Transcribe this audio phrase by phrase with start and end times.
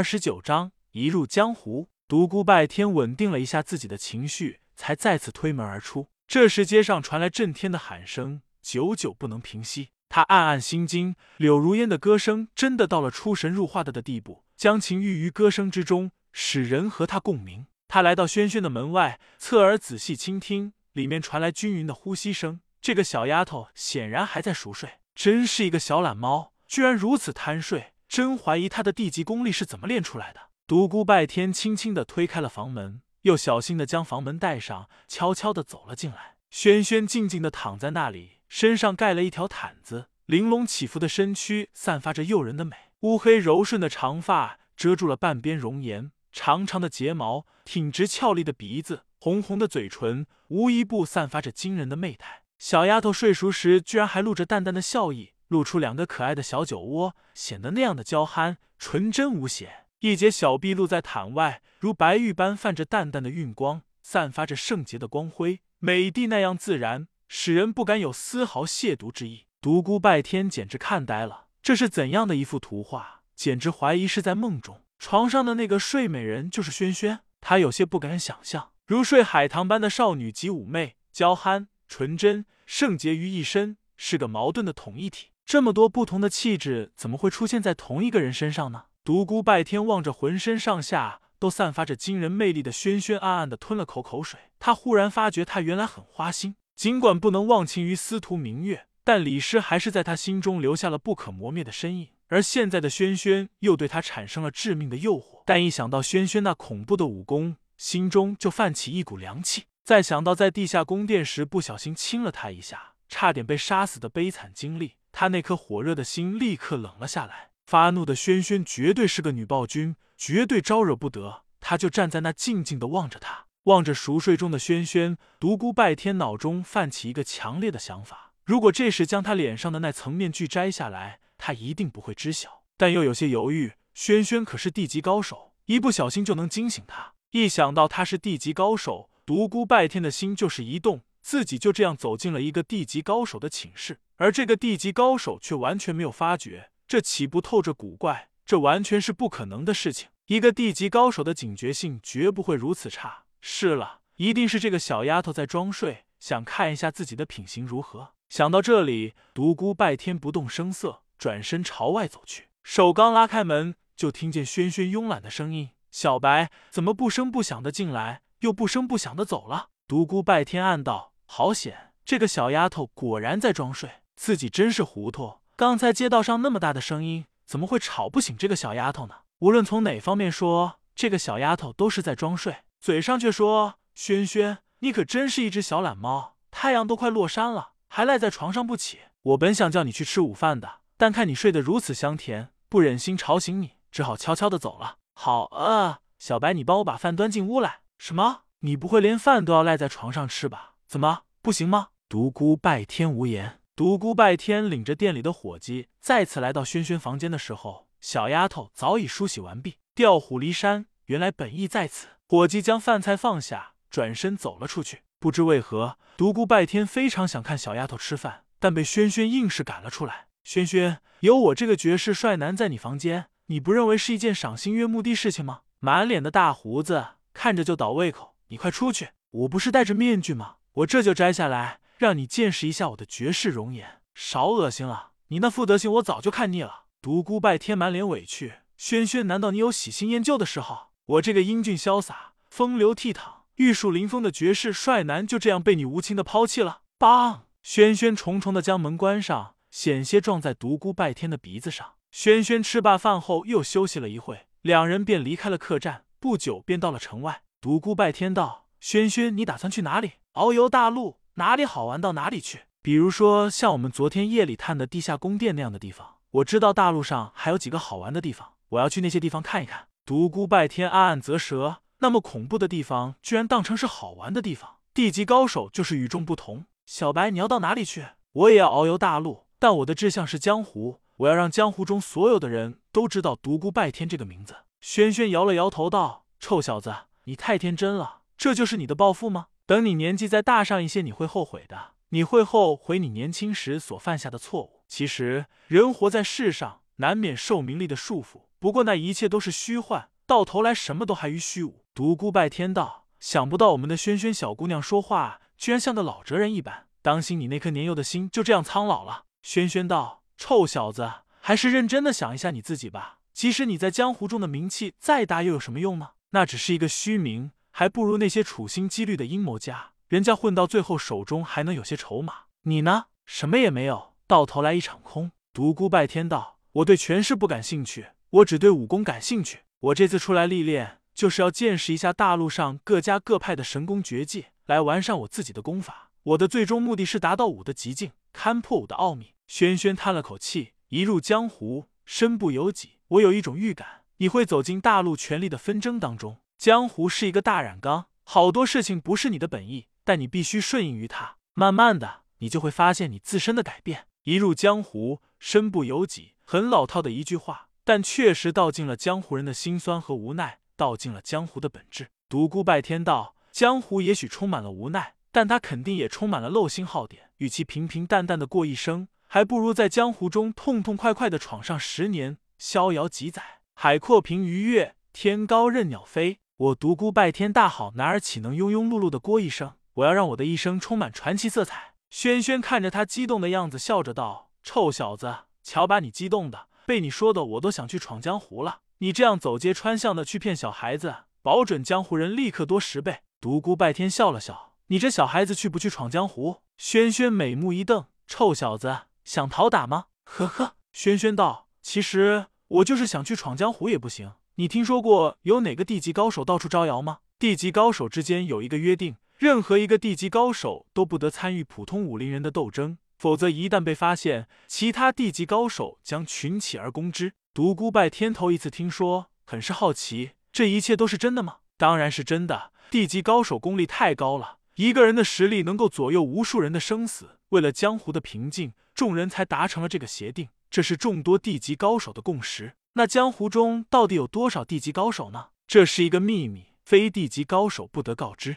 [0.00, 1.90] 二十九章一入江湖。
[2.08, 6.08] 独孤拜天稳定了一下自己的情绪，才再次推门而出。
[6.26, 9.90] 这时，街上传来震天的喊声，久久不能平息。
[10.08, 17.66] 他暗暗心惊，柳如烟的歌声真的到了出神入化的的地步，将情寓于歌声之中，使人和他共鸣。
[17.86, 22.62] 他来到轩轩的门外，侧耳仔细倾听，里面传来均匀的呼吸声。
[22.80, 27.92] 这个小丫头显然还在熟睡，真是一个小懒猫，居然如此贪睡。
[28.10, 30.40] 真怀疑他的地级功力是怎么练出来的。
[30.66, 36.34] 独孤拜天轻轻的推开了房门，又小心的将房门带上，悄悄的走了进来。
[36.50, 52.42] 轩轩静静的躺在那里，身上盖了一条毯子，玲珑起伏的身躯散发着诱人的美，乌黑柔顺的长发遮住了半边容颜，长长的睫毛，挺直俏丽的鼻子，红红的嘴唇，无一不散发着惊人的媚态。
[52.58, 55.34] 小丫头睡熟时，居然还露着淡淡的笑意。
[55.50, 59.86] 露出两个可爱的小酒窝，显得那样的娇憨纯真无邪。
[59.98, 69.46] 一截小臂露在毯外，如白玉般泛着淡淡的晕光，散发着圣洁的光辉，美丽那样自然，使人不敢有丝毫亵渎之意。
[69.60, 73.22] 独孤拜天简直看呆了，这是怎样的一幅图画？
[73.34, 77.20] 简直怀疑是在梦中，床上的那个睡美人就是轩轩。
[77.40, 85.29] 他有些不敢想象，如睡海棠般的少女及妩媚、娇憨、纯真、圣洁于一身，是个矛盾的统一体。
[85.50, 88.84] 这么多不同的气质，怎么会出现在同一个人身上呢？
[89.02, 94.38] 独孤拜天望着浑身上下都散发着惊人魅力的轩轩，暗暗的吞了口口水。
[94.60, 96.54] 他忽然发觉，他原来很花心。
[96.76, 102.10] 尽管不能忘情于司徒明月，但李师还是在他心中留下了不可磨灭的身影。
[102.28, 105.42] 而现在的轩轩又对他产生了致命的诱惑。
[105.44, 109.64] 但一想到轩轩那恐怖的武功，心中就泛起一股凉气。
[109.82, 114.92] 再想到在地下宫殿时不小心亲了他一下，差点被杀死的悲惨经历。
[115.12, 117.50] 他那颗火热的心立刻冷了下来。
[117.66, 121.44] 发怒的轩轩绝对是个女暴君，绝对招惹不得。
[121.60, 125.16] 他就站在那静静的望着他，望着熟睡中的轩轩。
[125.38, 132.62] 独孤拜天脑中泛起一个强烈的想法：如果这时将他脸上的那层面具摘下来，他一定不会知晓。
[132.76, 133.74] 但又有些犹豫。
[133.94, 137.12] 轩轩可是地级高手，一不小心就能惊醒他。
[137.32, 141.02] 一想到他是地级高手，独孤拜天的心就是一动。
[141.20, 148.30] 自己就这样走进了一个地级高手的寝室，而这个地级高手却完全没有发觉，这岂不透着古怪？
[148.44, 150.08] 这完全是不可能的事情。
[150.26, 153.24] 一个地级高手的警觉性绝不会如此差。
[153.40, 158.14] 是了，一定是这个小丫头在装睡，想看一下自己的品行如何。
[158.28, 171.09] 想到这里，独孤拜天不动声色，转身朝外走去，手刚拉开门，就听见轩轩慵懒的声音：“小白，怎么不声不响的进来，又不声不响的走了？”独孤拜天暗道。
[171.32, 171.92] 好险！
[172.04, 175.36] 这个小丫头果然在装睡，自己真是糊涂。
[175.54, 179.14] 刚才街道上那么大的声音，怎么会吵不醒这个小丫头呢？
[179.38, 188.98] 无论从哪方面说，这个小丫头都是在装睡，嘴上却说：“轩轩，你可真是一只小懒猫，太阳都快落山了，还赖在床上不起。
[189.22, 194.96] 我本想叫你去吃午饭的，但看你睡得如此香甜，不忍心吵醒你，只好悄悄的走了。
[195.14, 197.82] 好啊，小白，你帮我把饭端进屋来。
[197.98, 198.40] 什么？
[198.62, 201.90] 你不会连饭都要赖在床上吃吧？”怎么不行吗？
[202.08, 203.60] 独孤拜天无言。
[203.76, 212.08] 独孤拜天领着店里的伙计再次来到轩轩房间的时候，小丫头早已梳洗完毕，调虎离山，原来本意在此。
[212.26, 215.02] 伙计将饭菜放下，转身走了出去。
[215.20, 220.26] 不知为何，独孤拜天非常想看小丫头吃饭，但被轩轩硬是赶了出来。
[220.42, 225.60] 轩轩，有我这个绝世帅男在你房间，你不认为是一件赏心悦目的事情吗？
[225.78, 228.34] 满脸的大胡子，看着就倒胃口。
[228.48, 229.10] 你快出去！
[229.30, 230.56] 我不是戴着面具吗？
[230.80, 234.00] 我这就摘下来，让你见识一下我的绝世容颜。
[234.14, 235.12] 少恶心了！
[235.28, 236.84] 你那副德行，我早就看腻了。
[237.02, 240.88] 独孤拜天满脸委屈：“轩轩，难道你有喜新厌旧的时候？
[241.06, 247.46] 我这个英俊潇洒、风流倜傥、玉树临风的绝世帅男，就这样被你无情的抛弃了？”邦！
[247.62, 251.94] 轩轩重重的将门关上，险些撞在独孤拜天的鼻子上。
[252.10, 256.06] 轩轩吃罢饭后，又休息了一会，两人便离开了客栈。
[256.18, 257.42] 不久，便到了城外。
[257.60, 262.62] 独孤拜天道：“轩轩，你打算去哪里？”遨游大陆，哪里好玩到哪里去。
[262.82, 266.16] 比如说像我们昨天夜里探的地下宫殿那样的地方。
[266.30, 269.88] 我知道大陆上还有几个好玩的地方，我要去那些地方看一看。
[270.06, 274.76] 独孤拜天暗暗啧舌，那么恐怖的地方居然当成是好玩的地方。
[274.94, 276.64] 地级高手就是与众不同。
[276.86, 278.06] 小白，你要到哪里去？
[278.32, 281.00] 我也要遨游大陆，但我的志向是江湖。
[281.18, 284.54] 我要让江湖中所有的人都知道独孤拜天这个名字。
[284.80, 286.94] 轩轩摇了摇头道：“臭小子，
[287.24, 291.92] 你太天真了，这就是你的抱负吗？”等你年纪再大上一些，你会后悔的。
[292.08, 294.82] 你会后悔你年轻时所犯下的错误。
[294.88, 301.84] 其实，人活在世上，难免受名利的束缚，不过那一切都是虚幻，到头来什么都还于虚无。
[301.94, 309.26] 独孤拜天道，想不到我们的轩轩小姑娘说话居然像个老哲人一般，当心你那颗年幼的心就这样苍老了。
[309.42, 313.18] 轩轩道：“臭小子，还是认真的想一下你自己吧。
[313.34, 316.12] 即使你在江湖中的名气再大，又有什么用呢？
[316.30, 319.92] 那只是一个虚名，还不如那些处心积虑的阴谋家。
[320.06, 322.40] 人家混到最后，手中还能有些筹码。
[322.64, 329.60] 你呢，什么也没有，到头来一场空。”独孤拜天道：“我对权势不感兴趣，我只对武功感兴趣。
[329.80, 336.10] 我这次出来历练，就是要见识一下大陆上各家各派的神功绝技，来完善我自己的功法。
[336.24, 342.98] 我的最终目的是达到武的极境，勘破武的奥秘。”轩轩叹了口气：“一入江湖，身不由己。
[343.08, 346.36] 我有一种预感，你会走进大陆权力的纷争当中。
[346.60, 351.38] 江湖是一个大染缸，好多事情不是你的本意，但你必须顺应于它。
[351.54, 354.08] 慢慢的，你就会发现你自身的改变。
[354.24, 362.10] 一入江湖。”身不由己，很老套的一句话，但确实道尽了江湖人的辛酸和无奈，道尽了江湖的本质。
[362.28, 367.30] 独孤拜天道：江湖也许充满了无奈，但他肯定也充满了漏心耗点。
[367.38, 373.42] 与其平平淡淡的过一生，还不如在江湖中痛痛快快的闯上十年，逍遥几载。
[373.72, 376.39] 海阔凭鱼跃，天高任鸟飞。
[376.60, 379.76] 我独孤拜天大好，男儿岂能庸庸碌碌的过一生？
[379.94, 381.94] 我要让我的一生充满传奇色彩。
[382.10, 384.50] 轩轩看着他激动的样子，笑着道。
[384.62, 388.80] 臭小子，瞧把你激动的，被你说的我都想去闯江湖了。
[388.98, 393.20] 你这样走街串巷的去骗小孩子，保准江湖人立刻多十倍。
[393.40, 396.58] 独孤拜天笑了笑，你这小孩子去不去闯江湖？
[396.76, 400.08] 轩轩美目一瞪，臭小子，想讨打吗？
[400.24, 400.74] 呵呵。
[400.92, 404.34] 轩轩道，其实我就是想去闯江湖也不行。
[404.56, 407.18] 你听说过有哪个地级高手到处招摇吗？
[407.38, 412.98] 地级高手之间有一个约定，任何一个地级高手都不得参与普通武林人的斗争。
[413.16, 417.32] 否则，一旦被发现，其他地级高手将群起而攻之。
[417.54, 421.58] 独孤拜天头一次听说，很是好奇，这一切都是真的吗？
[421.76, 422.72] 当然是真的。
[422.90, 427.38] 地级高手功力太高了，一个人的实力能够左右无数人的生死。
[427.50, 432.74] 为了江湖的平静，众人才达成了这个协定，这是众多地级高手的共识。
[432.94, 435.50] 那江湖中到底有多少地级高手呢？
[435.66, 438.56] 这是一个秘密，非地级高手不得告知。